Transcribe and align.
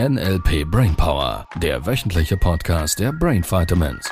NLP 0.00 0.64
Brainpower, 0.68 1.46
der 1.62 1.86
wöchentliche 1.86 2.36
Podcast 2.36 2.98
der 2.98 3.12
Brain 3.12 3.44
Vitamins. 3.44 4.10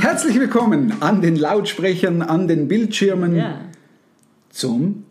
Herzlich 0.00 0.38
willkommen 0.38 1.02
an 1.02 1.20
den 1.20 1.36
Lautsprechern, 1.36 2.22
an 2.22 2.48
den 2.48 2.68
Bildschirmen 2.68 3.36
Ja. 3.36 3.60
zum 4.50 5.04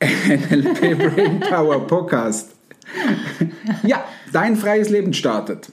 NLP 0.00 0.94
Brainpower 0.98 1.86
Podcast. 1.86 2.54
Ja, 3.82 4.04
dein 4.32 4.56
freies 4.56 4.88
Leben 4.90 5.12
startet. 5.14 5.70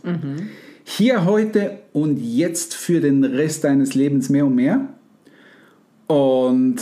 Hier 0.84 1.26
heute 1.26 1.80
und 1.94 2.18
jetzt 2.18 2.76
für 2.76 3.02
den 3.02 3.24
Rest 3.24 3.64
deines 3.64 3.94
Lebens 3.96 4.30
mehr 4.30 4.46
und 4.46 4.56
mehr. 4.56 4.88
Und 6.08 6.78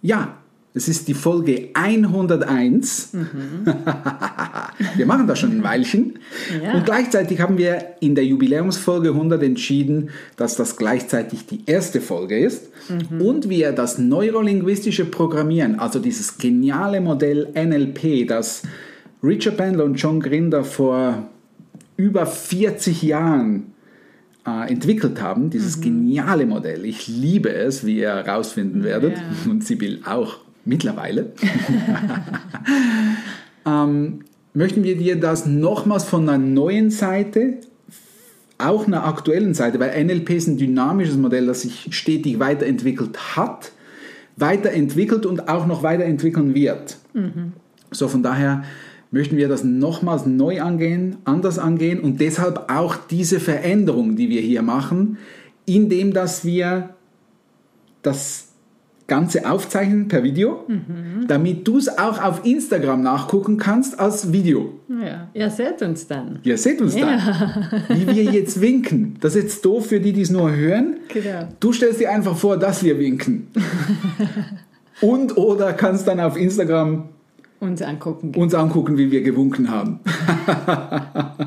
ja, 0.00 0.38
es 0.74 0.88
ist 0.88 1.06
die 1.06 1.14
Folge 1.14 1.68
101. 1.74 3.10
wir 4.96 5.06
machen 5.06 5.26
das 5.26 5.38
schon 5.38 5.52
ein 5.52 5.62
Weilchen. 5.62 6.18
Ja. 6.62 6.72
Und 6.74 6.86
gleichzeitig 6.86 7.40
haben 7.40 7.58
wir 7.58 7.96
in 8.00 8.14
der 8.14 8.24
Jubiläumsfolge 8.24 9.10
100 9.10 9.42
entschieden, 9.42 10.10
dass 10.36 10.56
das 10.56 10.76
gleichzeitig 10.76 11.46
die 11.46 11.60
erste 11.66 12.00
Folge 12.00 12.38
ist. 12.38 12.70
Und 13.18 13.50
wir 13.50 13.72
das 13.72 13.98
neurolinguistische 13.98 15.04
Programmieren, 15.04 15.78
also 15.78 15.98
dieses 15.98 16.38
geniale 16.38 17.00
Modell 17.00 17.48
NLP, 17.54 18.26
das 18.26 18.62
Richard 19.22 19.58
Bandler 19.58 19.84
und 19.84 19.96
John 19.96 20.20
Grinder 20.20 20.64
vor 20.64 21.28
über 21.96 22.24
40 22.26 23.02
Jahren 23.02 23.74
äh, 24.46 24.70
entwickelt 24.70 25.20
haben, 25.20 25.50
dieses 25.50 25.80
geniale 25.80 26.46
Modell. 26.46 26.84
Ich 26.84 27.06
liebe 27.06 27.52
es, 27.52 27.84
wie 27.84 27.98
ihr 27.98 28.08
herausfinden 28.08 28.82
werdet. 28.82 29.18
Ja. 29.18 29.50
Und 29.50 29.64
Sibyl 29.64 30.00
auch 30.04 30.38
mittlerweile. 30.64 31.32
ähm, 33.66 34.20
möchten 34.54 34.84
wir 34.84 34.96
dir 34.96 35.18
das 35.18 35.46
nochmals 35.46 36.04
von 36.04 36.28
einer 36.28 36.38
neuen 36.38 36.90
Seite, 36.90 37.58
auch 38.58 38.86
einer 38.86 39.04
aktuellen 39.04 39.54
Seite, 39.54 39.80
weil 39.80 40.04
NLP 40.04 40.30
ist 40.30 40.46
ein 40.46 40.56
dynamisches 40.56 41.16
Modell, 41.16 41.46
das 41.46 41.62
sich 41.62 41.88
stetig 41.90 42.38
weiterentwickelt 42.38 43.36
hat, 43.36 43.72
weiterentwickelt 44.36 45.26
und 45.26 45.48
auch 45.48 45.66
noch 45.66 45.82
weiterentwickeln 45.82 46.54
wird. 46.54 46.98
So 47.90 48.08
von 48.08 48.22
daher 48.22 48.62
möchten 49.10 49.36
wir 49.36 49.48
das 49.48 49.64
nochmals 49.64 50.26
neu 50.26 50.62
angehen, 50.62 51.16
anders 51.24 51.58
angehen 51.58 52.00
und 52.00 52.20
deshalb 52.20 52.70
auch 52.70 52.96
diese 52.96 53.40
Veränderung, 53.40 54.16
die 54.16 54.30
wir 54.30 54.40
hier 54.40 54.62
machen, 54.62 55.18
indem 55.66 56.12
dass 56.12 56.44
wir 56.44 56.90
das 58.02 58.51
Ganze 59.08 59.50
aufzeichnen 59.50 60.08
per 60.08 60.22
Video, 60.22 60.64
damit 61.28 61.66
du 61.68 61.76
es 61.76 61.98
auch 61.98 62.22
auf 62.22 62.46
Instagram 62.46 63.02
nachgucken 63.02 63.58
kannst 63.58 63.98
als 63.98 64.32
Video. 64.32 64.78
Ja. 64.88 65.28
Ihr 65.34 65.50
seht 65.50 65.82
uns 65.82 66.06
dann. 66.06 66.38
Ihr 66.44 66.56
seht 66.56 66.80
uns 66.80 66.94
Ja. 66.96 67.16
da, 67.16 67.72
wie 67.94 68.06
wir 68.06 68.22
jetzt 68.24 68.60
winken. 68.60 69.16
Das 69.20 69.34
ist 69.34 69.42
jetzt 69.42 69.64
doof 69.64 69.86
für 69.86 70.00
die, 70.00 70.12
die 70.12 70.22
es 70.22 70.30
nur 70.30 70.54
hören. 70.54 70.96
Genau. 71.08 71.48
Du 71.60 71.72
stellst 71.72 72.00
dir 72.00 72.10
einfach 72.12 72.36
vor, 72.36 72.56
dass 72.56 72.82
wir 72.84 72.98
winken. 72.98 73.48
Und 75.00 75.36
oder 75.36 75.72
kannst 75.72 76.06
dann 76.06 76.20
auf 76.20 76.36
Instagram 76.36 77.08
Uns 77.60 77.82
angucken. 77.82 78.32
uns 78.36 78.54
angucken, 78.54 78.96
wie 78.98 79.10
wir 79.10 79.22
gewunken 79.22 79.70
haben. 79.70 79.98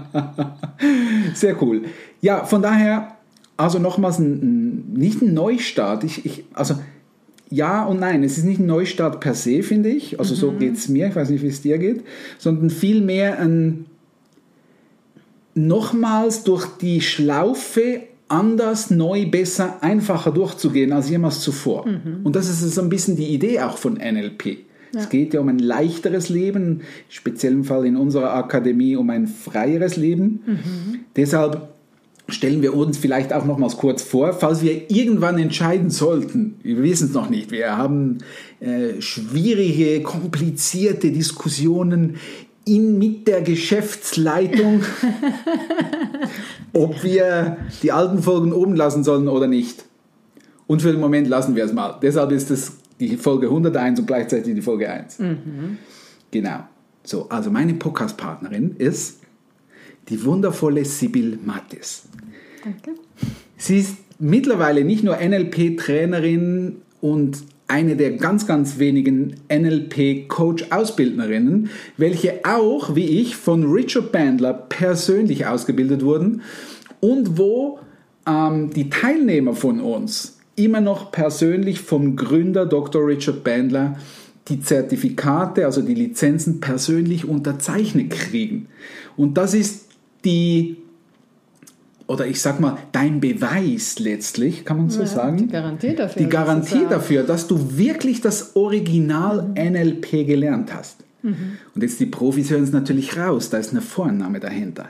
Sehr 1.33 1.61
cool. 1.61 1.83
Ja, 2.21 2.45
von 2.45 2.61
daher, 2.61 3.15
also 3.57 3.79
nochmals 3.79 4.19
ein, 4.19 4.93
nicht 4.93 5.21
ein 5.21 5.33
Neustart. 5.33 6.03
Ich, 6.03 6.25
ich, 6.25 6.45
also 6.53 6.75
ja 7.49 7.85
und 7.85 7.99
nein, 7.99 8.23
es 8.23 8.38
ist 8.38 8.45
nicht 8.45 8.59
ein 8.59 8.65
Neustart 8.65 9.19
per 9.19 9.33
se, 9.33 9.63
finde 9.63 9.89
ich. 9.89 10.19
Also 10.19 10.35
so 10.35 10.51
geht 10.51 10.75
es 10.75 10.89
mir, 10.89 11.07
ich 11.07 11.15
weiß 11.15 11.29
nicht, 11.29 11.43
wie 11.43 11.47
es 11.47 11.61
dir 11.61 11.77
geht, 11.77 12.03
sondern 12.38 12.69
vielmehr 12.69 13.39
ein 13.39 13.85
nochmals 15.53 16.44
durch 16.44 16.66
die 16.81 17.01
Schlaufe 17.01 18.01
anders, 18.28 18.89
neu, 18.89 19.25
besser, 19.28 19.81
einfacher 19.81 20.31
durchzugehen 20.31 20.91
als 20.91 21.09
jemals 21.09 21.41
zuvor. 21.41 21.85
Und 22.23 22.35
das 22.35 22.50
ist 22.50 22.61
so 22.73 22.81
ein 22.81 22.89
bisschen 22.89 23.16
die 23.16 23.28
Idee 23.28 23.62
auch 23.62 23.77
von 23.77 23.94
NLP. 23.94 24.57
Es 24.94 25.09
geht 25.09 25.33
ja 25.33 25.41
um 25.41 25.50
ein 25.50 25.59
leichteres 25.59 26.29
Leben, 26.29 26.79
im 26.79 26.81
speziellen 27.09 27.63
Fall 27.63 27.85
in 27.85 27.97
unserer 27.97 28.33
Akademie 28.33 28.95
um 28.95 29.09
ein 29.09 29.27
freieres 29.27 29.97
Leben. 29.97 30.41
Deshalb 31.16 31.75
stellen 32.28 32.62
wir 32.62 32.75
uns 32.75 32.97
vielleicht 32.97 33.34
auch 33.34 33.46
nochmals 33.46 33.78
kurz 33.78 34.02
vor, 34.02 34.34
falls 34.34 34.62
wir 34.62 34.90
irgendwann 34.90 35.38
entscheiden 35.38 35.90
sollten, 35.90 36.56
wir 36.63 36.81
wissen 36.81 37.08
es 37.08 37.13
noch 37.13 37.30
nicht, 37.30 37.52
wir 37.52 37.78
haben 37.78 38.19
äh, 38.59 39.00
schwierige, 39.02 40.02
komplizierte 40.02 41.12
Diskussionen 41.12 42.18
in, 42.66 42.97
mit 42.97 43.28
der 43.28 43.41
Geschäftsleitung, 43.41 44.81
ob 46.74 47.03
wir 47.03 47.58
die 47.84 47.91
alten 47.91 48.24
Folgen 48.24 48.53
oben 48.53 48.75
lassen 48.75 49.03
sollen 49.03 49.28
oder 49.28 49.47
nicht. 49.47 49.86
Und 50.68 50.81
für 50.81 50.92
den 50.92 51.00
Moment 51.00 51.28
lassen 51.28 51.56
wir 51.56 51.63
es 51.63 51.74
mal. 51.74 52.00
Deshalb 52.02 52.31
ist 52.31 52.50
es 52.50 52.74
die 53.00 53.18
Folge 53.18 53.47
101 53.47 54.00
und 54.00 54.07
gleichzeitig 54.07 54.56
die 54.56 54.62
Folge 54.62 54.90
1. 54.90 55.19
Genau. 56.31 56.59
So, 57.03 57.30
also 57.30 57.52
meine 57.52 57.75
Podcast-Partnerin 57.75 58.75
ist 58.78 59.19
die 60.09 60.23
wundervolle 60.23 60.85
Sibyl 60.85 61.39
Mattis. 61.43 62.03
Danke. 62.63 62.91
Sie 63.57 63.79
ist 63.79 63.95
mittlerweile 64.19 64.83
nicht 64.83 65.03
nur 65.03 65.17
NLP-Trainerin 65.17 66.75
und 67.01 67.39
eine 67.67 67.95
der 67.95 68.11
ganz, 68.11 68.45
ganz 68.45 68.77
wenigen 68.77 69.38
NLP-Coach-Ausbildnerinnen, 69.51 71.71
welche 71.97 72.45
auch, 72.45 72.95
wie 72.95 73.21
ich, 73.21 73.35
von 73.35 73.63
Richard 73.71 74.11
Bandler 74.11 74.53
persönlich 74.53 75.47
ausgebildet 75.47 76.03
wurden 76.03 76.44
und 76.99 77.39
wo 77.39 77.79
ähm, 78.27 78.69
die 78.71 78.89
Teilnehmer 78.89 79.53
von 79.53 79.79
uns 79.79 80.38
immer 80.55 80.81
noch 80.81 81.11
persönlich 81.11 81.79
vom 81.81 82.15
Gründer 82.15 82.67
Dr. 82.67 83.05
Richard 83.05 83.44
Bandler 83.44 83.99
die 84.47 84.61
Zertifikate, 84.61 85.65
also 85.65 85.81
die 85.81 85.95
Lizenzen 85.95 86.59
persönlich 86.59 87.27
unterzeichnet 87.27 88.11
kriegen. 88.11 88.67
Und 89.17 89.38
das 89.38 89.55
ist 89.55 89.85
die 90.25 90.78
oder 92.08 92.28
ich 92.28 92.40
sag 92.40 92.59
mal, 92.59 92.78
dein 92.91 93.19
Beweis 93.19 93.97
letztlich, 93.97 94.63
kann 94.63 94.78
man 94.78 94.90
so 94.91 95.02
Ja, 95.02 95.08
sagen? 95.08 95.38
Die 95.38 95.47
Garantie 95.47 95.96
dafür. 95.96 96.22
Die 96.22 96.30
Garantie 96.30 96.86
dafür, 96.88 97.24
dass 97.24 97.47
du 97.47 97.78
wirklich 97.78 98.22
das 98.22 98.56
Original 98.56 99.52
NLP 99.56 100.28
gelernt 100.28 100.72
hast. 100.72 100.97
Und 101.74 101.81
jetzt 101.81 102.00
die 102.00 102.06
Profis 102.06 102.52
hören 102.52 102.63
es 102.63 102.72
natürlich 102.72 103.18
raus, 103.18 103.50
da 103.50 103.58
ist 103.58 103.72
eine 103.72 103.81
Vorname 103.81 104.40
dahinter. 104.40 104.90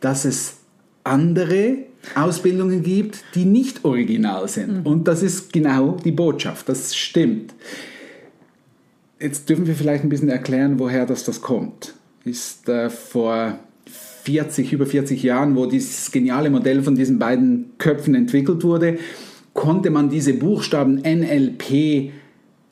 Dass 0.00 0.24
es 0.24 0.58
andere 1.02 1.78
Ausbildungen 2.14 2.82
gibt, 2.82 3.24
die 3.34 3.44
nicht 3.44 3.84
original 3.84 4.46
sind. 4.48 4.86
Und 4.86 5.08
das 5.08 5.22
ist 5.22 5.52
genau 5.52 5.96
die 6.04 6.12
Botschaft, 6.12 6.68
das 6.68 6.94
stimmt. 6.94 7.54
Jetzt 9.18 9.48
dürfen 9.48 9.66
wir 9.66 9.74
vielleicht 9.74 10.04
ein 10.04 10.10
bisschen 10.10 10.28
erklären, 10.28 10.78
woher 10.78 11.06
das, 11.06 11.24
das 11.24 11.40
kommt. 11.40 11.94
Ist 12.24 12.68
äh, 12.68 12.88
vor 12.90 13.58
40, 14.24 14.72
über 14.72 14.86
40 14.86 15.22
Jahren, 15.22 15.54
wo 15.54 15.66
dieses 15.66 16.10
geniale 16.10 16.48
Modell 16.48 16.82
von 16.82 16.94
diesen 16.94 17.18
beiden 17.18 17.72
Köpfen 17.78 18.14
entwickelt 18.14 18.64
wurde, 18.64 18.98
konnte 19.52 19.90
man 19.90 20.08
diese 20.08 20.32
Buchstaben 20.32 20.96
NLP 20.96 22.10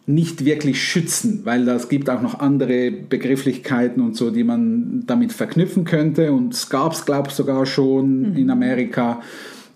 nicht 0.07 0.45
wirklich 0.45 0.83
schützen, 0.83 1.43
weil 1.45 1.65
das 1.65 1.89
gibt 1.89 2.11
auch 2.11 2.23
noch 2.23 2.41
andere 2.41 2.91
Begrifflichkeiten 2.91 4.03
und 4.03 4.17
so, 4.17 4.31
die 4.31 4.45
man 4.45 5.05
damit 5.07 5.33
verknüpfen 5.33 5.85
könnte 5.85 6.33
und 6.33 6.55
es 6.55 6.71
gab 6.71 6.93
es, 6.93 7.05
glaube 7.05 7.29
ich, 7.29 7.35
sogar 7.35 7.67
schon 7.67 8.35
in 8.35 8.51
Amerika. 8.51 9.21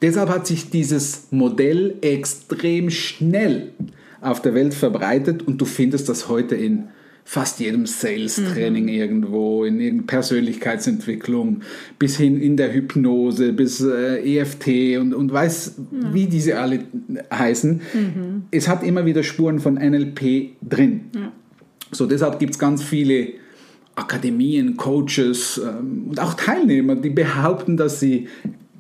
Deshalb 0.03 0.31
hat 0.31 0.47
sich 0.47 0.71
dieses 0.71 1.29
Modell 1.31 1.97
extrem 2.01 2.91
schnell 2.91 3.73
auf 4.21 4.43
der 4.43 4.55
Welt 4.55 4.75
verbreitet 4.75 5.47
und 5.47 5.61
du 5.61 5.65
findest 5.65 6.09
das 6.09 6.29
heute 6.29 6.55
in 6.55 6.85
fast 7.29 7.59
jedem 7.59 7.87
Sales-Training 7.87 8.87
irgendwo, 8.87 9.65
in 9.65 9.81
irgendeiner 9.81 10.07
Persönlichkeitsentwicklung, 10.07 11.63
bis 11.99 12.17
hin 12.17 12.41
in 12.41 12.57
der 12.57 12.73
Hypnose, 12.73 13.53
bis 13.53 13.81
äh, 13.81 14.39
EFT 14.39 14.99
und, 15.01 15.13
und 15.13 15.33
weiß, 15.33 15.75
wie 16.13 16.27
diese 16.27 16.59
alle 16.59 16.85
heißen. 17.35 17.81
Es 18.53 18.69
hat 18.69 18.85
immer 18.85 19.05
wieder 19.07 19.25
Spuren 19.25 19.59
von 19.59 19.75
NLP 19.75 20.53
drin. 20.63 21.11
So, 21.91 22.07
deshalb 22.07 22.39
gibt 22.39 22.53
es 22.55 22.61
ganz 22.61 22.83
viele 22.85 23.33
Akademien, 23.97 24.77
Coaches 24.77 25.61
ähm, 25.65 26.05
und 26.11 26.21
auch 26.21 26.35
Teilnehmer, 26.35 26.95
die 26.95 27.11
behaupten, 27.11 27.77
dass 27.77 27.99
sie 27.99 28.29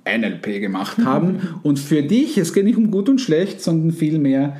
NLP 0.04 0.60
gemacht 0.60 0.98
haben. 1.04 1.40
Und 1.64 1.80
für 1.80 2.02
dich, 2.02 2.38
es 2.38 2.52
geht 2.52 2.64
nicht 2.64 2.76
um 2.76 2.92
gut 2.92 3.08
und 3.08 3.20
schlecht, 3.20 3.60
sondern 3.60 3.90
vielmehr, 3.90 4.56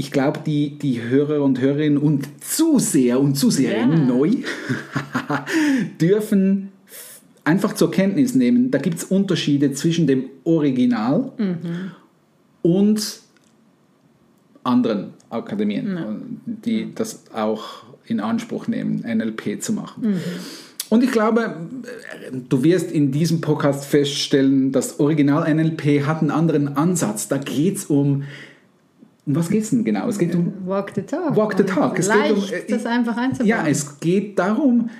ich 0.00 0.10
glaube, 0.10 0.40
die, 0.46 0.78
die 0.78 1.02
Hörer 1.02 1.42
und 1.42 1.60
Hörerinnen 1.60 1.98
und 1.98 2.26
Zuseher 2.42 3.20
und 3.20 3.34
Zuseherinnen 3.34 4.08
Ja. 4.08 4.14
neu 4.14 4.30
dürfen 6.00 6.68
einfach 7.44 7.74
zur 7.74 7.90
Kenntnis 7.90 8.34
nehmen, 8.34 8.70
da 8.70 8.78
gibt 8.78 8.96
es 8.96 9.04
Unterschiede 9.04 9.72
zwischen 9.72 10.06
dem 10.06 10.24
Original 10.44 11.32
und 12.62 13.20
anderen 14.64 15.10
Akademien, 15.28 16.40
die 16.46 16.94
das 16.94 17.24
auch 17.34 17.84
in 18.06 18.20
Anspruch 18.20 18.68
nehmen, 18.68 19.04
NLP 19.06 19.62
zu 19.62 19.72
machen. 19.74 20.14
Und 20.88 21.04
ich 21.04 21.12
glaube, 21.12 21.56
du 22.48 22.62
wirst 22.64 22.90
in 22.90 23.12
diesem 23.12 23.40
Podcast 23.40 23.84
feststellen, 23.84 24.72
das 24.72 24.98
Original 24.98 25.52
NLP 25.54 26.04
hat 26.06 26.20
einen 26.20 26.30
anderen 26.30 26.76
Ansatz. 26.76 27.28
Da 27.28 27.36
geht 27.38 27.76
es 27.76 27.84
um, 27.86 28.24
um 29.26 29.34
was 29.34 29.48
geht 29.50 29.62
es 29.62 29.70
denn 29.70 29.84
genau? 29.84 30.08
Es 30.08 30.18
geht 30.18 30.34
um 30.34 30.52
Walk 30.66 30.92
the 30.94 31.02
talk. 31.02 31.36
Walk 31.36 31.54
the 31.56 31.64
talk. 31.64 31.98
Es 31.98 32.08
geht 32.08 32.16
Leicht, 32.16 32.32
um, 32.36 32.42
äh, 32.42 32.62
das 32.68 32.86
einfach 32.86 33.16
einzubauen. 33.16 33.48
Ja, 33.48 33.66
es 33.66 34.00
geht 34.00 34.38
darum, 34.38 34.90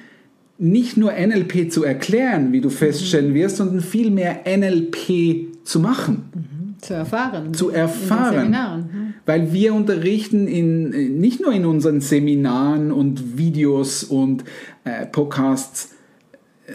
nicht 0.60 0.98
nur 0.98 1.12
NLP 1.12 1.72
zu 1.72 1.84
erklären, 1.84 2.52
wie 2.52 2.60
du 2.60 2.68
feststellen 2.68 3.32
wirst, 3.32 3.56
sondern 3.56 3.80
vielmehr 3.80 4.42
NLP 4.46 5.64
zu 5.64 5.80
machen, 5.80 6.76
zu 6.82 6.94
erfahren. 6.94 7.54
zu 7.54 7.70
erfahren. 7.70 8.34
Seminaren. 8.34 8.92
hm. 8.92 9.14
Weil 9.24 9.52
wir 9.54 9.72
unterrichten 9.72 10.46
in, 10.46 11.18
nicht 11.18 11.40
nur 11.40 11.52
in 11.52 11.64
unseren 11.64 12.02
Seminaren 12.02 12.92
und 12.92 13.38
Videos 13.38 14.04
und 14.04 14.44
äh, 14.84 15.06
Podcasts, 15.06 15.94
äh, 16.66 16.72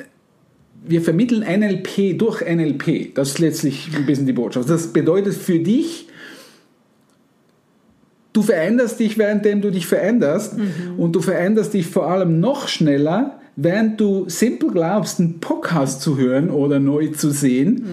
wir 0.83 1.01
vermitteln 1.01 1.41
NLP 1.41 2.17
durch 2.17 2.41
NLP. 2.41 3.13
Das 3.13 3.29
ist 3.29 3.39
letztlich 3.39 3.89
ein 3.95 4.07
bisschen 4.07 4.25
die 4.25 4.33
Botschaft. 4.33 4.67
Das 4.67 4.87
bedeutet 4.93 5.35
für 5.35 5.59
dich, 5.59 6.07
du 8.35 8.41
veränderst 8.41 8.99
dich, 8.99 9.17
währenddem 9.17 9.61
du 9.61 9.71
dich 9.71 9.87
veränderst 9.87 10.55
und 10.97 11.13
du 11.15 11.21
veränderst 11.21 11.73
dich 11.73 11.87
vor 11.87 12.07
allem 12.11 12.39
noch 12.39 12.67
schneller, 12.67 13.39
während 13.55 13.99
du 14.01 14.25
simpel 14.27 14.71
glaubst, 14.71 15.19
einen 15.19 15.39
Podcast 15.39 16.01
zu 16.01 16.17
hören 16.17 16.49
oder 16.49 16.79
neu 16.79 17.07
zu 17.07 17.31
sehen 17.31 17.85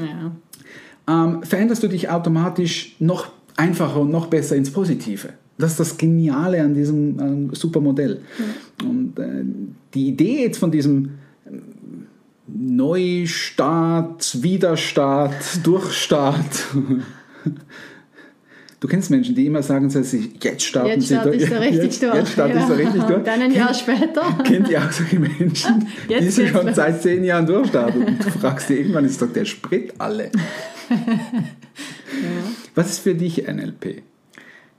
Ja. 1.06 1.24
ähm, 1.26 1.42
veränderst 1.44 1.82
du 1.82 1.88
dich 1.88 2.08
automatisch 2.10 2.96
noch 2.98 3.28
einfacher 3.56 4.00
und 4.00 4.10
noch 4.10 4.26
besser 4.26 4.56
ins 4.56 4.70
Positive. 4.72 5.28
Das 5.58 5.72
ist 5.72 5.80
das 5.80 5.96
Geniale 5.98 6.60
an 6.62 6.74
diesem 6.74 7.20
ähm, 7.20 7.50
super 7.54 7.80
Modell. 7.80 8.20
Und 8.82 9.18
äh, 9.18 9.44
die 9.94 10.08
Idee 10.08 10.42
jetzt 10.42 10.58
von 10.58 10.70
diesem 10.72 11.10
ähm, 11.46 12.06
Neustart, 12.48 14.42
Widerstart, 14.42 15.64
Durchstart. 15.64 16.66
Du 18.82 18.88
kennst 18.88 19.10
Menschen, 19.12 19.36
die 19.36 19.46
immer 19.46 19.62
sagen, 19.62 19.88
dass 19.92 20.10
sie 20.10 20.32
jetzt 20.42 20.64
starten 20.64 20.88
Jetzt 20.88 21.06
sie 21.06 21.14
starte 21.14 21.30
durch. 21.30 21.42
ich 21.44 21.48
so 21.48 21.54
richtig 21.54 21.82
jetzt, 21.84 22.02
durch. 22.02 22.14
Jetzt 22.16 22.32
starte 22.32 22.58
ich 22.58 22.64
so 22.64 22.72
Ja. 22.72 22.78
richtig 22.78 23.02
durch. 23.04 23.14
Und 23.18 23.26
dann 23.28 23.40
ein 23.42 23.52
Jahr 23.54 23.72
später. 23.74 24.22
Kennt 24.42 24.68
ihr 24.68 24.80
auch 24.82 24.90
solche 24.90 25.20
Menschen, 25.20 25.86
die 26.08 26.12
Jetzt 26.14 26.34
sie 26.34 26.42
geht's 26.42 26.52
schon 26.56 26.66
los. 26.66 26.74
seit 26.74 27.00
zehn 27.00 27.22
Jahren 27.22 27.46
durchstarten? 27.46 28.02
Und 28.02 28.24
du 28.24 28.30
fragst 28.30 28.68
dir 28.68 28.78
irgendwann, 28.80 29.04
ist 29.04 29.22
doch 29.22 29.32
der 29.32 29.44
Sprit 29.44 29.94
alle. 29.98 30.32
Was 32.74 32.90
ist 32.90 32.98
für 33.00 33.14
dich 33.14 33.46
NLP? 33.46 34.02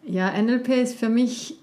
Ja, 0.06 0.31
NLP 0.41 0.69
ist 0.81 0.95
für 0.99 1.07
mich 1.09 1.57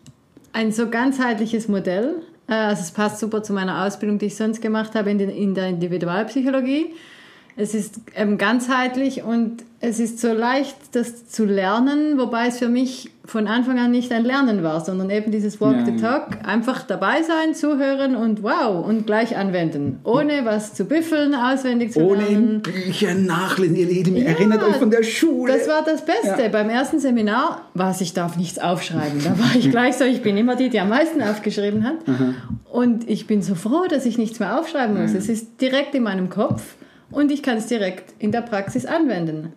ein 0.55 0.73
so 0.73 0.89
ganzheitliches 0.89 1.69
Modell. 1.69 2.23
Äh, 2.49 2.55
Also 2.55 2.83
es 2.83 2.91
passt 2.91 3.21
super 3.21 3.43
zu 3.43 3.53
meiner 3.53 3.85
Ausbildung, 3.85 4.19
die 4.19 4.27
ich 4.27 4.37
sonst 4.37 4.63
gemacht 4.63 4.95
habe 4.95 5.11
in, 5.11 5.19
den, 5.19 5.29
in 5.31 5.55
der 5.55 5.69
Individualpsychologie. 5.69 6.87
Es 7.61 7.75
ist 7.75 8.01
ähm, 8.15 8.39
ganzheitlich 8.39 9.23
und 9.23 9.65
es 9.83 10.01
ist 10.01 10.19
so 10.19 10.33
leicht, 10.33 10.77
das 10.93 11.29
zu 11.29 11.45
lernen, 11.45 12.19
wobei 12.19 12.47
es 12.47 12.59
für 12.59 12.69
mich 12.69 13.11
von 13.25 13.47
Anfang 13.47 13.79
an 13.79 13.91
nicht 13.91 14.11
ein 14.13 14.25
Lernen 14.25 14.63
war, 14.63 14.83
sondern 14.85 15.09
eben 15.11 15.31
dieses 15.31 15.61
Walk 15.61 15.77
Ja, 15.77 15.85
the 15.85 15.93
ja. 15.93 15.99
Talk. 15.99 16.29
Einfach 16.47 16.83
dabei 16.83 17.23
sein, 17.23 17.55
zuhören 17.55 18.17
und 18.17 18.43
wow, 18.43 18.85
und 18.85 19.07
gleich 19.07 19.37
anwenden. 19.37 20.01
Ohne 20.05 20.45
was 20.45 20.75
zu 20.75 20.85
büffeln, 20.87 21.35
auswendig 21.35 21.93
zu 21.93 22.01
Ohne 22.01 22.23
lernen. 22.25 22.49
in 22.57 22.63
Büchern 22.63 23.27
nachlesen. 23.27 23.77
Ihr 23.77 23.87
Lieben, 23.87 24.17
Ja, 24.17 24.25
erinnert 24.31 24.63
euch 24.63 24.77
von 24.77 24.91
der 24.91 25.03
Schule. 25.03 25.53
Das 25.57 25.69
war 25.69 25.83
das 25.85 26.05
Beste. 26.05 26.43
Ja. 26.43 26.49
Beim 26.49 26.71
ersten 26.71 26.99
Seminar 26.99 27.63
war 27.75 27.91
es, 27.91 28.01
ich 28.01 28.15
darf 28.15 28.37
nichts 28.37 28.59
aufschreiben. 28.59 29.23
Da 29.23 29.39
war 29.39 29.55
ich 29.55 29.71
gleich 29.71 29.97
so, 29.97 30.05
ich 30.05 30.23
bin 30.23 30.37
immer 30.37 30.57
die, 30.57 30.71
die 30.71 30.81
am 30.81 30.89
meisten 30.89 31.23
aufgeschrieben 31.23 31.85
hat. 31.85 31.97
Und 32.71 33.09
ich 33.09 33.27
bin 33.27 33.43
so 33.43 33.55
froh, 33.55 33.85
dass 33.89 34.07
ich 34.07 34.17
nichts 34.19 34.41
mehr 34.41 34.59
aufschreiben 34.59 35.01
muss. 35.01 35.13
Es 35.15 35.29
ist 35.29 35.61
direkt 35.61 35.95
in 35.95 36.03
meinem 36.03 36.31
Kopf 36.31 36.63
und 37.11 37.31
ich 37.31 37.43
kann 37.43 37.59
es 37.59 37.67
direkt 37.67 38.15
in 38.19 38.33
der 38.33 38.43
Praxis 38.43 38.87
anwenden. 38.87 39.53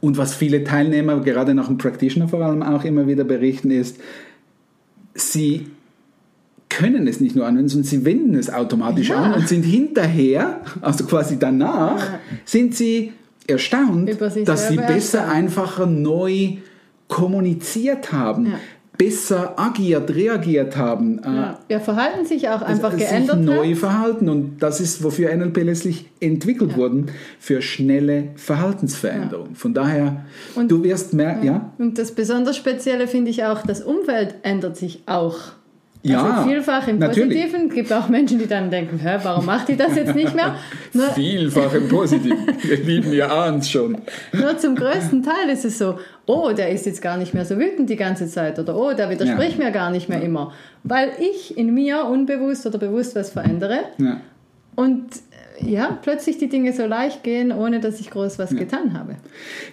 Und 0.00 0.18
was 0.18 0.34
viele 0.34 0.62
Teilnehmer, 0.64 1.20
gerade 1.20 1.54
nach 1.54 1.66
dem 1.68 1.78
Practitioner 1.78 2.28
vor 2.28 2.40
allem 2.44 2.62
auch 2.62 2.84
immer 2.84 3.06
wieder 3.06 3.24
berichten, 3.24 3.70
ist, 3.70 3.98
sie 5.14 5.66
können 6.68 7.06
es 7.06 7.20
nicht 7.20 7.34
nur 7.36 7.46
anwenden, 7.46 7.68
sondern 7.68 7.88
sie 7.88 8.04
wenden 8.04 8.34
es 8.34 8.52
automatisch 8.52 9.08
Ja. 9.08 9.22
an 9.22 9.34
und 9.34 9.48
sind 9.48 9.62
hinterher, 9.62 10.60
also 10.82 11.04
quasi 11.06 11.38
danach, 11.38 12.00
Ja. 12.12 12.18
sind 12.44 12.74
sie 12.74 13.12
erstaunt, 13.46 14.10
dass 14.20 14.34
sie 14.34 14.76
besser, 14.76 15.18
erstaunt. 15.20 15.30
einfacher, 15.30 15.86
neu 15.86 16.56
kommuniziert 17.08 18.12
haben, 18.12 18.46
Ja. 18.46 18.58
Besser 18.98 19.58
agiert, 19.58 20.14
reagiert 20.14 20.76
haben. 20.76 21.20
Ja. 21.24 21.58
ja, 21.68 21.80
Verhalten 21.80 22.24
sich 22.26 22.48
auch 22.48 22.62
einfach 22.62 22.92
sich 22.92 23.00
geändert 23.00 23.40
neu 23.40 23.70
hat. 23.70 23.78
verhalten 23.78 24.28
und 24.28 24.58
das 24.58 24.80
ist, 24.80 25.02
wofür 25.04 25.34
NLP 25.34 25.62
letztlich 25.62 26.06
entwickelt 26.20 26.76
wurden, 26.76 27.06
für 27.38 27.62
schnelle 27.62 28.28
Verhaltensveränderung. 28.36 29.54
Von 29.54 29.74
daher, 29.74 30.24
Und- 30.54 30.70
du 30.70 30.82
wirst 30.82 31.12
merken, 31.14 31.46
ja, 31.46 31.72
Und 31.78 31.98
das 31.98 32.12
besonders 32.12 32.56
Spezielle 32.56 33.06
finde 33.08 33.30
ich 33.30 33.44
auch, 33.44 33.62
das 33.62 33.82
Umfeld 33.82 34.34
ändert 34.42 34.76
sich 34.76 35.02
auch. 35.06 35.36
Ja, 36.10 36.22
also 36.24 36.48
vielfach 36.48 36.88
im 36.88 36.98
natürlich. 36.98 37.40
Positiven. 37.42 37.68
Es 37.68 37.74
gibt 37.74 37.92
auch 37.92 38.08
Menschen, 38.08 38.38
die 38.38 38.46
dann 38.46 38.70
denken, 38.70 38.98
Hä, 38.98 39.18
warum 39.22 39.46
macht 39.46 39.68
die 39.68 39.76
das 39.76 39.94
jetzt 39.96 40.14
nicht 40.14 40.34
mehr? 40.34 40.54
Nur, 40.92 41.06
vielfach 41.14 41.72
im 41.74 41.88
Positiven. 41.88 42.38
Wir 42.62 42.76
lieben 42.78 43.12
ja 43.12 43.28
ahnt 43.28 43.66
schon. 43.66 43.98
Nur 44.32 44.58
zum 44.58 44.74
größten 44.76 45.22
Teil 45.22 45.50
ist 45.52 45.64
es 45.64 45.78
so, 45.78 45.98
oh, 46.26 46.52
der 46.56 46.70
ist 46.70 46.86
jetzt 46.86 47.02
gar 47.02 47.16
nicht 47.16 47.34
mehr 47.34 47.44
so 47.44 47.58
wütend 47.58 47.88
die 47.90 47.96
ganze 47.96 48.26
Zeit 48.28 48.58
oder 48.58 48.76
oh, 48.76 48.92
der 48.92 49.10
widerspricht 49.10 49.58
mir 49.58 49.70
gar 49.70 49.90
nicht 49.90 50.08
mehr 50.08 50.20
immer, 50.22 50.52
weil 50.82 51.10
ich 51.20 51.56
in 51.56 51.72
mir 51.74 52.04
unbewusst 52.04 52.66
oder 52.66 52.78
bewusst 52.78 53.14
was 53.16 53.30
verändere 53.30 53.80
Ja. 53.98 54.20
und 54.74 55.04
äh, 55.60 55.70
ja, 55.70 55.98
plötzlich 56.02 56.36
die 56.36 56.48
Dinge 56.50 56.72
so 56.74 56.84
leicht 56.84 57.22
gehen, 57.22 57.50
ohne 57.50 57.80
dass 57.80 57.98
ich 58.00 58.10
groß 58.10 58.38
was 58.38 58.54
getan 58.54 58.92
habe. 58.92 59.14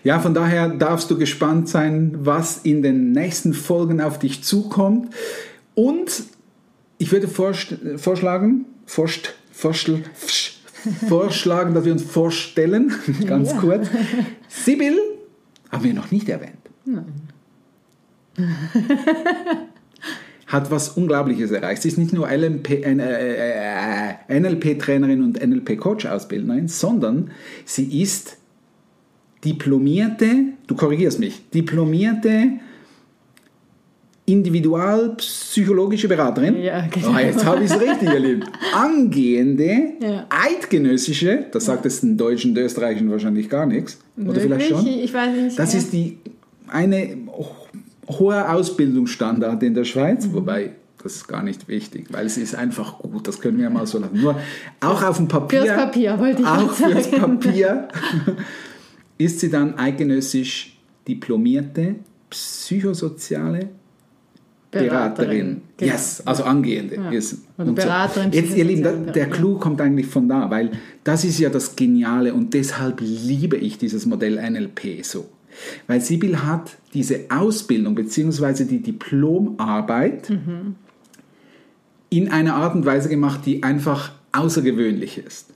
ja, 0.03 0.19
von 0.19 0.33
daher 0.33 0.69
darfst 0.69 1.11
du 1.11 1.17
gespannt 1.17 1.67
sein, 1.67 2.15
was 2.19 2.59
in 2.59 2.81
den 2.83 3.11
nächsten 3.11 3.53
Folgen 3.53 3.99
auf 3.99 4.17
dich 4.17 4.43
zukommt. 4.45 5.13
Und 5.75 6.23
ich 6.97 7.11
würde 7.11 7.27
vorst 7.27 7.75
vorschlagen, 7.97 8.65
forst, 8.85 9.33
forstel, 9.51 10.03
fsch, 10.13 10.59
vorschlagen, 11.07 11.73
dass 11.73 11.85
wir 11.85 11.91
uns 11.93 12.03
vorstellen, 12.03 12.93
ganz 13.27 13.51
Ja. 13.51 13.57
kurz. 13.59 13.87
Sibyl 14.47 14.97
haben 15.71 15.83
wir 15.83 15.93
noch 15.93 16.11
nicht 16.11 16.29
erwähnt. 16.29 16.57
Hat 20.47 20.69
was 20.69 20.89
Unglaubliches 20.89 21.51
erreicht. 21.51 21.81
Sie 21.81 21.87
ist 21.87 21.97
nicht 21.97 22.13
nur 22.13 22.29
äh, 22.29 22.35
äh, 22.37 24.17
äh, 24.29 24.39
NLP-Trainerin 24.39 25.23
und 25.23 25.41
NLP-Coach-Ausbildnerin, 25.41 26.67
sondern 26.67 27.31
sie 27.65 28.01
ist 28.01 28.37
diplomierte, 29.43 30.35
du 30.67 30.75
korrigierst 30.75 31.19
mich, 31.19 31.49
diplomierte 31.51 32.59
individualpsychologische 34.25 36.07
Beraterin. 36.07 36.61
Ja, 36.61 36.85
genau. 36.89 37.11
oh, 37.13 37.17
jetzt 37.19 37.43
habe 37.45 37.63
ich 37.63 37.71
es 37.71 37.79
richtig, 37.79 38.09
Lieben. 38.19 38.43
Angehende, 38.73 39.93
Ja. 40.01 40.25
eidgenössische, 40.29 41.45
das 41.51 41.65
sagt 41.65 41.85
es 41.85 42.01
den 42.01 42.17
Deutschen 42.17 42.51
und 42.51 42.57
Österreichischen 42.57 43.11
wahrscheinlich 43.11 43.49
gar 43.49 43.65
nichts. 43.65 43.99
Oder 44.17 44.39
vielleicht 44.39 44.69
schon. 44.69 44.87
Ich 44.87 45.13
weiß 45.13 45.35
nicht. 45.35 45.59
Das 45.59 45.73
ja. 45.73 45.79
ist 45.79 45.91
die 45.93 46.17
eine 46.69 47.17
hohe 48.07 48.49
Ausbildungsstandard 48.49 49.61
in 49.63 49.73
der 49.73 49.83
Schweiz, 49.83 50.25
Mhm. 50.27 50.33
wobei 50.33 50.71
das 51.03 51.15
ist 51.17 51.27
gar 51.27 51.43
nicht 51.43 51.67
wichtig, 51.67 52.05
weil 52.11 52.25
es 52.25 52.37
ist 52.37 52.55
einfach 52.55 52.99
gut, 52.99 53.27
das 53.27 53.41
können 53.41 53.57
wir 53.59 53.69
mal 53.69 53.85
so 53.85 53.99
lassen. 53.99 54.21
Nur 54.21 54.39
auch 54.79 55.03
auf 55.03 55.17
dem 55.17 55.27
Papier, 55.27 55.63
Fürs 55.63 55.75
Papier, 55.75 56.17
wollte 56.17 56.41
ich 56.43 56.47
auch 56.47 56.77
gerade 56.77 56.93
fürs 56.93 57.11
sagen. 57.11 57.39
Papier 57.39 57.87
ist 59.17 59.41
sie 59.41 59.49
dann 59.49 59.77
eidgenössisch 59.77 60.77
diplomierte 61.05 61.95
psychosoziale 62.29 63.67
Beraterin. 64.79 65.61
genau. 65.77 65.91
Yes, 65.91 66.21
also 66.25 66.43
angehende. 66.43 66.95
Ja. 66.95 67.11
Yes. 67.11 67.37
Und 67.57 67.67
so. 67.67 67.73
Beraterin, 67.73 68.31
Jetzt, 68.31 68.55
ihr 68.55 68.65
Lieben, 68.65 69.11
der. 69.13 69.29
Clou 69.29 69.57
kommt 69.57 69.79
eigentlich 69.81 70.07
von 70.07 70.27
da, 70.27 70.49
weil 70.49 70.71
das 71.03 71.23
ist 71.23 71.39
ja 71.39 71.49
das 71.49 71.75
Geniale 71.75 72.33
und 72.33 72.53
deshalb 72.53 72.99
liebe 73.01 73.57
ich 73.57 73.77
dieses 73.77 74.05
Modell 74.05 74.35
NLP 74.37 75.03
so. 75.03 75.29
Weil 75.87 76.01
Sibyl 76.01 76.37
hat 76.43 76.71
diese 76.93 77.21
Ausbildung 77.29 77.93
bzw. 77.95 78.63
die 78.65 78.81
Diplomarbeit 78.81 80.29
Mhm. 80.29 80.75
in 82.09 82.29
einer 82.29 82.55
Art 82.55 82.75
und 82.75 82.85
Weise 82.85 83.09
gemacht, 83.09 83.41
die 83.45 83.63
einfach 83.63 84.11
außergewöhnlich 84.31 85.17
ist. 85.19 85.49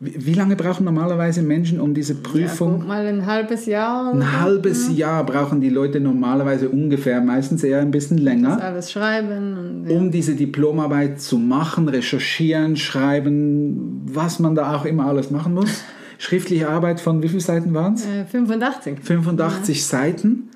Wie 0.00 0.34
lange 0.34 0.54
brauchen 0.54 0.84
normalerweise 0.84 1.42
Menschen 1.42 1.80
um 1.80 1.92
diese 1.92 2.12
Ja, 2.12 2.20
Prüfung? 2.22 2.78
guck 2.78 2.86
mal 2.88 3.04
ein 3.04 3.26
halbes 3.26 3.66
Jahr. 3.66 4.02
oder 4.12 4.12
Ein 4.14 4.20
so. 4.20 4.40
halbes 4.40 4.96
Jahr 4.96 5.26
brauchen 5.26 5.60
die 5.60 5.70
Leute 5.70 5.98
normalerweise 5.98 6.68
ungefähr, 6.68 7.20
meistens 7.20 7.64
eher 7.64 7.80
ein 7.80 7.90
bisschen 7.90 8.18
Das 8.18 8.24
länger, 8.24 8.62
alles 8.62 8.92
schreiben. 8.92 9.58
Und, 9.58 9.90
ja. 9.90 9.96
um 9.96 10.12
diese 10.12 10.36
Diplomarbeit 10.36 11.20
zu 11.20 11.36
machen, 11.38 11.88
recherchieren, 11.88 12.76
schreiben, 12.76 14.02
was 14.06 14.38
man 14.38 14.54
da 14.54 14.76
auch 14.76 14.84
immer 14.84 15.06
alles 15.06 15.32
machen 15.32 15.54
muss. 15.54 15.82
Schriftliche 16.18 16.68
Arbeit 16.68 17.00
von 17.00 17.20
wie 17.22 17.28
vielen 17.28 17.40
Seiten 17.40 17.74
waren 17.74 17.94
es? 17.94 18.06
Äh, 18.06 18.24
85. 18.24 18.98
85 19.02 19.84
Seiten. 19.84 20.48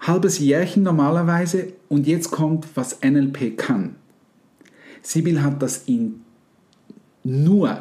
halbes 0.00 0.38
Jährchen 0.38 0.82
normalerweise 0.82 1.68
und 1.88 2.06
jetzt 2.06 2.30
kommt, 2.30 2.66
was 2.74 2.98
NLP 3.04 3.56
kann. 3.58 3.96
Sibyl 5.02 5.42
hat 5.42 5.60
das 5.62 5.82
in 5.86 6.21
nur 7.24 7.78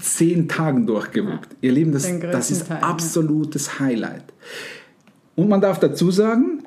zehn 0.00 0.48
Tagen 0.48 0.86
durchgewuckt. 0.86 1.48
Ihr 1.60 1.72
Lieben, 1.72 1.92
das, 1.92 2.08
das 2.20 2.50
ist 2.50 2.68
Teil, 2.68 2.78
ja. 2.80 2.86
absolutes 2.88 3.80
Highlight. 3.80 4.24
Und 5.34 5.48
man 5.48 5.60
darf 5.60 5.80
dazu 5.80 6.10
sagen, 6.10 6.62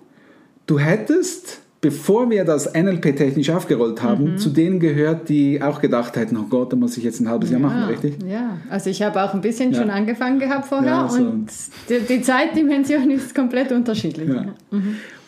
du 0.65 0.77
hättest, 0.77 1.59
bevor 1.81 2.29
wir 2.29 2.43
das 2.43 2.73
NLP-technisch 2.73 3.49
aufgerollt 3.49 4.03
haben, 4.03 4.33
Mhm. 4.33 4.37
zu 4.37 4.49
denen 4.49 4.79
gehört, 4.79 5.29
die 5.29 5.61
auch 5.61 5.79
gedacht 5.81 6.15
hätten, 6.17 6.35
oh 6.37 6.43
Gott, 6.49 6.73
da 6.73 6.75
muss 6.75 6.97
ich 6.97 7.03
jetzt 7.03 7.21
ein 7.21 7.29
halbes 7.29 7.49
Jahr 7.49 7.61
machen, 7.61 7.79
ja, 7.79 7.85
richtig? 7.87 8.17
Ja, 8.27 8.57
also 8.69 8.89
ich 8.89 9.01
habe 9.01 9.23
auch 9.23 9.33
ein 9.33 9.41
bisschen 9.41 9.71
Ja. 9.71 9.79
schon 9.79 9.89
angefangen 9.89 10.39
gehabt 10.39 10.67
vorher 10.67 10.87
Ja, 10.91 11.07
so. 11.07 11.21
und 11.23 11.47
die, 11.89 11.99
die 12.01 12.21
Zeitdimension 12.21 13.09
ist 13.11 13.33
komplett 13.33 13.71
unterschiedlich. 13.71 14.27
Ja. 14.29 14.53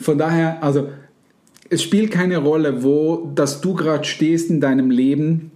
Von 0.02 0.18
daher, 0.18 0.62
also 0.62 0.90
es 1.70 1.82
spielt 1.82 2.12
keine 2.12 2.38
Rolle, 2.40 2.84
wo, 2.84 3.32
dass 3.34 3.62
du 3.62 3.74
gerade 3.74 4.04
stehst 4.04 4.50
in 4.50 4.60
deinem 4.60 4.92
Leben. 4.92 5.52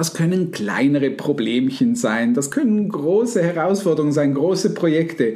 Das 0.00 0.14
können 0.14 0.50
kleinere 0.50 1.10
Problemchen 1.10 1.94
sein, 1.94 2.32
das 2.32 2.50
können 2.50 2.88
große 2.88 3.42
Herausforderungen 3.42 4.14
sein, 4.14 4.32
große 4.32 4.72
Projekte. 4.72 5.34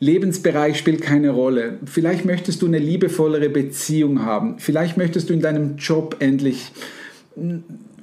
Lebensbereich 0.00 0.76
spielt 0.78 1.00
keine 1.00 1.30
Rolle. 1.30 1.78
Vielleicht 1.84 2.24
möchtest 2.24 2.60
du 2.60 2.66
eine 2.66 2.80
liebevollere 2.80 3.48
Beziehung 3.50 4.24
haben. 4.24 4.58
Vielleicht 4.58 4.96
möchtest 4.96 5.30
du 5.30 5.32
in 5.32 5.40
deinem 5.40 5.76
Job 5.76 6.16
endlich 6.18 6.72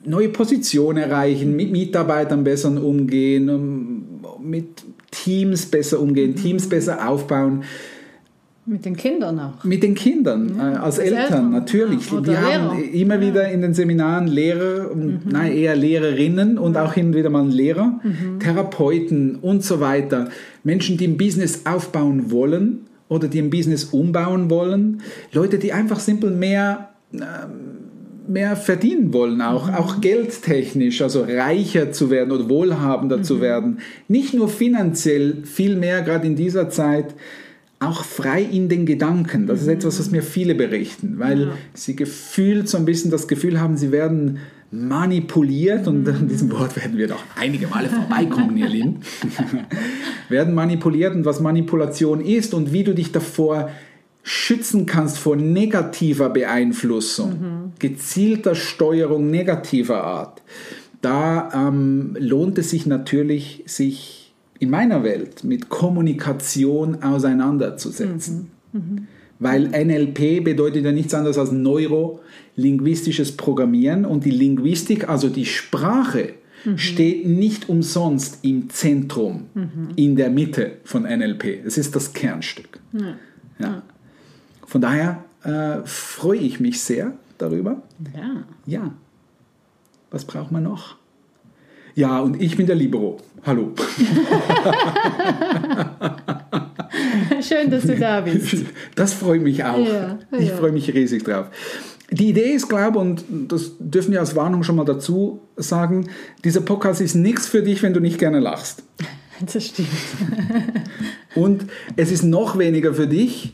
neue 0.06 0.30
Position 0.30 0.96
erreichen, 0.96 1.58
mit 1.58 1.74
Mitarbeitern 1.74 2.46
besser 2.46 2.82
umgehen, 2.82 3.50
um- 3.50 4.26
mit 4.42 4.84
Teams 5.12 5.66
besser 5.66 6.00
umgehen, 6.00 6.38
Teams 6.38 6.70
besser 6.70 7.10
aufbauen. 7.10 7.66
Mit 8.70 8.84
den 8.84 8.98
Kindern 8.98 9.40
auch. 9.40 9.64
Mit 9.64 9.82
den 9.82 9.96
Kindern, 9.96 10.60
äh, 10.60 10.62
als 10.62 10.98
Eltern, 10.98 11.20
Eltern. 11.22 11.52
natürlich. 11.52 12.12
Ja, 12.12 12.26
Wir 12.26 12.42
haben 12.42 12.78
Lehrer. 12.78 12.94
immer 12.94 13.22
wieder 13.22 13.50
in 13.50 13.62
den 13.62 13.74
Seminaren 13.74 14.28
Lehrer, 14.28 14.92
und 14.92 15.22
nein, 15.26 15.54
eher 15.54 15.74
Lehrerinnen 15.76 16.58
und 16.58 16.76
auch 16.76 16.92
hin 16.92 17.08
und 17.08 17.16
wieder 17.16 17.30
mal 17.30 17.48
Lehrer, 17.48 18.02
Therapeuten 18.40 19.36
und 19.36 19.64
so 19.64 19.80
weiter. 19.80 20.28
Menschen, 20.66 20.98
die 20.98 21.08
ein 21.08 21.18
Business 21.18 21.62
aufbauen 21.66 22.30
wollen 22.30 22.88
oder 23.08 23.30
die 23.30 23.40
ein 23.40 23.50
Business 23.50 23.86
umbauen 23.86 24.50
wollen. 24.50 25.02
Leute, 25.32 25.60
die 25.60 25.72
einfach 25.72 26.02
simpel 26.02 26.32
mehr 26.32 26.90
mehr 28.28 28.58
verdienen 28.58 29.14
wollen, 29.14 29.42
auch, 29.42 29.72
auch 29.74 30.02
geldtechnisch, 30.02 31.02
also 31.02 31.24
reicher 31.26 31.94
zu 31.94 32.10
werden 32.10 32.34
oder 32.34 32.50
wohlhabender 32.50 33.24
zu 33.24 33.40
werden. 33.40 33.80
Nicht 34.10 34.34
nur 34.34 34.50
finanziell, 34.50 35.44
viel 35.46 35.78
mehr 35.78 36.02
gerade 36.02 36.28
in 36.28 36.36
dieser 36.36 36.70
Zeit, 36.70 37.16
auch 37.80 38.04
frei 38.04 38.42
in 38.42 38.70
den 38.70 38.86
Gedanken. 38.86 39.48
Das 39.48 39.62
ist 39.62 39.68
etwas, 39.68 40.00
was 40.00 40.12
mir 40.12 40.24
viele 40.24 40.56
berichten, 40.56 41.20
weil 41.20 41.52
sie 41.74 41.96
gefühlt 41.96 42.68
so 42.68 42.78
ein 42.78 42.86
bisschen 42.86 43.12
das 43.12 43.28
Gefühl 43.28 43.60
haben, 43.60 43.78
sie 43.78 43.92
werden 43.92 44.40
manipuliert 44.72 45.88
und 45.88 46.08
an 46.10 46.28
diesem 46.28 46.52
Wort 46.52 46.76
werden 46.76 46.98
wir 46.98 47.08
doch 47.08 47.24
einige 47.36 47.68
Male 47.68 47.88
vorbeikommen, 47.90 48.58
ihr 48.58 48.68
Lieben. 48.68 49.00
werden 50.30 50.54
manipuliert 50.54 51.16
und 51.16 51.24
was 51.24 51.40
Manipulation 51.40 52.20
ist 52.20 52.54
und 52.54 52.74
wie 52.74 52.84
du 52.84 52.94
dich 52.94 53.12
davor 53.12 53.70
schützen 54.24 54.86
kannst 54.86 55.20
vor 55.20 55.38
negativer 55.38 56.30
Beeinflussung, 56.30 57.72
gezielter 57.80 58.56
Steuerung 58.56 59.30
negativer 59.30 60.04
Art, 60.04 60.42
da 61.02 61.50
ähm, 61.54 62.18
lohnt 62.20 62.58
es 62.58 62.72
sich 62.72 62.86
natürlich, 62.86 63.64
sich 63.68 64.27
in 64.60 64.70
meiner 64.70 65.04
Welt 65.04 65.44
mit 65.44 65.70
Kommunikation 65.70 67.04
auseinanderzusetzen. 67.04 68.52
Weil 69.40 69.68
NLP 69.68 70.44
bedeutet 70.44 70.84
ja 70.84 70.92
nichts 70.92 71.14
anderes 71.14 71.38
als 71.38 71.52
neurolinguistisches 71.52 73.38
Programmieren 73.38 74.06
und 74.06 74.26
die 74.26 74.32
Linguistik, 74.32 75.10
also 75.10 75.30
die 75.30 75.46
Sprache, 75.46 76.34
steht 76.76 77.26
nicht 77.26 77.70
umsonst 77.70 78.40
im 78.44 78.70
Zentrum, 78.70 79.46
in 79.96 80.16
der 80.16 80.30
Mitte 80.30 80.78
von 80.84 81.04
NLP. 81.04 81.66
Es 81.66 81.78
ist 81.78 81.96
das 81.96 82.14
Kernstück. 82.14 82.80
Ja. 83.60 83.84
Von 84.66 84.82
daher 84.82 85.24
äh, 85.44 85.86
freue 85.86 86.40
ich 86.40 86.60
mich 86.60 86.82
sehr 86.82 87.14
darüber. 87.38 87.82
Ja. 88.16 88.44
Ja. 88.66 88.94
Was 90.12 90.26
braucht 90.26 90.52
man 90.52 90.64
noch? 90.64 90.98
Ja, 91.98 92.20
und 92.20 92.40
ich 92.40 92.56
bin 92.56 92.68
der 92.68 92.76
Libero. 92.76 93.18
Hallo. 93.44 93.72
Schön, 97.42 97.72
dass 97.72 97.88
du 97.88 97.98
da 97.98 98.22
bist. 98.22 98.66
Das 98.94 99.16
freut 99.16 99.42
mich 99.42 99.64
auch. 99.64 99.84
Ja, 99.84 100.20
ich 100.38 100.50
ja. 100.50 100.56
freue 100.56 100.72
mich 100.72 100.94
riesig 100.94 101.24
drauf. 101.24 101.48
Die 102.12 102.28
Idee 102.30 102.52
ist, 102.52 102.70
glaube 102.70 103.00
und 103.00 103.24
das 103.48 103.72
dürfen 103.80 104.12
wir 104.12 104.20
als 104.20 104.36
Warnung 104.36 104.62
schon 104.62 104.76
mal 104.76 104.86
dazu 104.86 105.42
sagen, 105.56 106.08
dieser 106.44 106.62
Podcast 106.62 107.02
ist 107.02 107.16
nichts 107.16 107.48
für 107.48 107.64
dich, 107.64 107.82
wenn 107.82 107.96
du 107.96 108.00
nicht 108.00 108.20
gerne 108.20 108.40
lachst. 108.40 108.84
Das 109.40 109.68
stimmt. 109.68 109.90
Und 111.36 111.68
es 111.96 112.12
ist 112.12 112.24
noch 112.24 112.58
weniger 112.58 112.96
für 112.96 113.06
dich, 113.06 113.54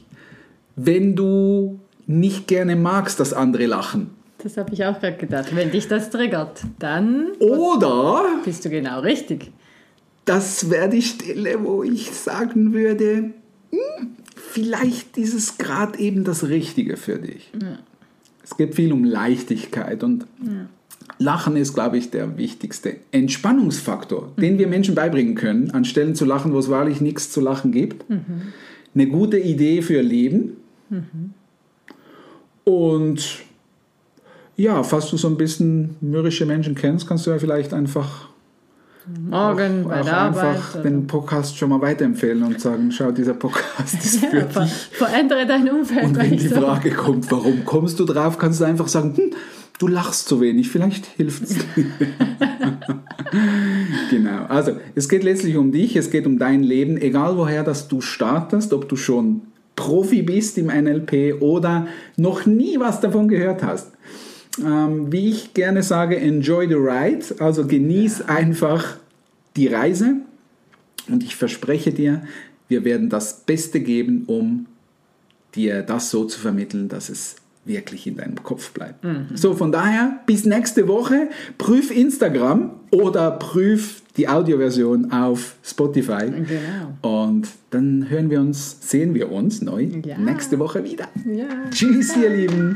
wenn 0.77 1.13
du 1.13 1.81
nicht 2.07 2.47
gerne 2.47 2.77
magst, 2.77 3.19
dass 3.19 3.33
andere 3.33 3.65
lachen. 3.65 4.11
Das 4.43 4.57
habe 4.57 4.73
ich 4.73 4.83
auch 4.83 4.99
gerade 4.99 5.15
gedacht. 5.15 5.55
Wenn 5.55 5.71
dich 5.71 5.87
das 5.87 6.09
triggert, 6.09 6.63
dann 6.77 7.31
Oder 7.39 8.25
bist 8.43 8.65
du 8.65 8.69
genau 8.69 8.99
richtig. 8.99 9.51
das 10.25 10.69
wäre 10.69 10.89
die 10.89 11.01
Stelle, 11.01 11.63
wo 11.63 11.81
ich 11.83 12.11
sagen 12.11 12.73
würde, 12.73 13.31
hm, 13.71 14.07
vielleicht 14.35 15.17
ist 15.17 15.33
es 15.33 15.57
gerade 15.57 15.97
eben 15.97 16.25
das 16.25 16.47
Richtige 16.49 16.97
für 16.97 17.19
dich. 17.19 17.51
Es 18.43 18.57
geht 18.57 18.75
viel 18.75 18.91
um 18.91 19.05
Leichtigkeit 19.05 20.03
und 20.03 20.25
Lachen 21.19 21.55
ist, 21.55 21.73
glaube 21.73 21.97
ich, 21.97 22.09
der 22.11 22.37
wichtigste 22.37 22.97
Entspannungsfaktor, 23.11 24.33
den 24.37 24.57
wir 24.57 24.67
Menschen 24.67 24.93
beibringen 24.93 25.35
können, 25.35 25.71
anstelle 25.71 26.13
zu 26.13 26.25
lachen, 26.25 26.51
wo 26.53 26.59
es 26.59 26.69
wahrlich 26.69 26.99
nichts 26.99 27.31
zu 27.31 27.39
lachen 27.39 27.71
gibt. 27.71 28.05
Eine 28.93 29.07
gute 29.07 29.37
Idee 29.37 29.81
für 29.81 29.93
ihr 29.93 30.03
Leben. 30.03 30.57
Und 32.65 33.43
ja, 34.55 34.83
falls 34.83 35.09
du 35.09 35.17
so 35.17 35.27
ein 35.27 35.37
bisschen 35.37 35.95
mürrische 36.01 36.45
Menschen 36.45 36.75
kennst, 36.75 37.07
kannst 37.07 37.25
du 37.25 37.31
ja 37.31 37.39
vielleicht 37.39 37.73
einfach 37.73 38.29
Morgen 39.29 39.85
bei 39.87 39.99
auch 39.99 40.05
der 40.05 40.17
Arbeit. 40.17 40.43
einfach 40.45 40.75
oder- 40.75 40.83
den 40.83 41.07
Podcast 41.07 41.57
schon 41.57 41.69
mal 41.69 41.81
weiterempfehlen 41.81 42.43
und 42.43 42.61
sagen, 42.61 42.91
schau, 42.91 43.11
dieser 43.11 43.33
Podcast 43.33 43.95
ist 43.95 44.25
für 44.25 44.37
ja, 44.37 44.43
dich. 44.45 44.71
verändere 44.91 45.45
dein 45.45 45.69
Umfeld. 45.69 46.05
Und 46.05 46.17
wenn 46.17 46.37
die 46.37 46.47
so- 46.47 46.55
Frage 46.61 46.91
kommt, 46.91 47.29
warum 47.31 47.65
kommst 47.65 47.99
du 47.99 48.05
drauf, 48.05 48.37
kannst 48.37 48.61
du 48.61 48.65
einfach 48.65 48.87
sagen, 48.87 49.13
hm, 49.17 49.31
du 49.79 49.87
lachst 49.87 50.27
zu 50.29 50.39
wenig, 50.39 50.69
vielleicht 50.69 51.05
hilft 51.05 51.43
es. 51.43 51.55
genau, 54.09 54.45
also 54.47 54.73
es 54.95 55.09
geht 55.09 55.23
letztlich 55.23 55.57
um 55.57 55.71
dich, 55.71 55.95
es 55.95 56.11
geht 56.11 56.25
um 56.25 56.37
dein 56.37 56.63
Leben, 56.63 56.97
egal 56.97 57.37
woher 57.37 57.63
das 57.63 57.87
du 57.87 58.01
startest, 58.01 58.73
ob 58.73 58.87
du 58.87 58.95
schon 58.95 59.41
Profi 59.75 60.21
bist 60.21 60.57
im 60.57 60.67
NLP 60.67 61.41
oder 61.41 61.87
noch 62.15 62.45
nie 62.45 62.79
was 62.79 63.01
davon 63.01 63.27
gehört 63.27 63.63
hast. 63.63 63.91
Ähm, 64.63 65.11
wie 65.11 65.29
ich 65.29 65.53
gerne 65.53 65.81
sage, 65.83 66.17
enjoy 66.17 66.67
the 66.67 66.75
ride, 66.75 67.25
also 67.39 67.65
genieß 67.65 68.21
einfach 68.23 68.97
die 69.55 69.67
Reise 69.67 70.17
und 71.09 71.23
ich 71.23 71.35
verspreche 71.35 71.91
dir, 71.91 72.23
wir 72.67 72.83
werden 72.85 73.09
das 73.09 73.41
Beste 73.41 73.79
geben, 73.79 74.23
um 74.27 74.67
dir 75.55 75.81
das 75.81 76.09
so 76.11 76.25
zu 76.25 76.39
vermitteln, 76.39 76.87
dass 76.87 77.09
es 77.09 77.35
wirklich 77.65 78.05
in 78.07 78.17
deinem 78.17 78.43
Kopf 78.43 78.71
bleibt. 78.71 79.05
So, 79.35 79.53
von 79.53 79.71
daher, 79.71 80.19
bis 80.25 80.45
nächste 80.45 80.87
Woche. 80.87 81.29
Prüf 81.57 81.91
Instagram 81.91 82.71
oder 82.91 83.31
prüf 83.31 84.01
die 84.17 84.27
Audioversion 84.27 85.11
auf 85.11 85.55
Spotify. 85.63 86.25
Genau. 86.29 87.21
Und 87.23 87.47
dann 87.69 88.09
hören 88.09 88.29
wir 88.29 88.41
uns, 88.41 88.77
sehen 88.81 89.13
wir 89.13 89.31
uns 89.31 89.61
neu 89.61 89.87
Ja. 90.05 90.17
nächste 90.17 90.59
Woche 90.59 90.83
wieder. 90.83 91.07
Ja. 91.25 91.45
Tschüss, 91.71 92.17
ihr 92.17 92.29
Lieben. 92.29 92.75